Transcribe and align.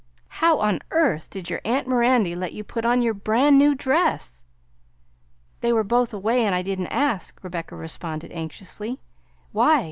How 0.41 0.57
on 0.57 0.79
earth 0.89 1.29
did 1.29 1.51
your 1.51 1.61
aunt 1.63 1.87
Mirandy 1.87 2.35
let 2.35 2.53
you 2.53 2.63
put 2.63 2.85
on 2.85 3.03
your 3.03 3.13
bran' 3.13 3.59
new 3.59 3.75
dress?" 3.75 4.45
"They 5.59 5.71
were 5.71 5.83
both 5.83 6.11
away 6.11 6.43
and 6.43 6.55
I 6.55 6.63
didn't 6.63 6.87
ask," 6.87 7.37
Rebecca 7.43 7.75
responded 7.75 8.31
anxiously. 8.31 8.99
"Why? 9.51 9.79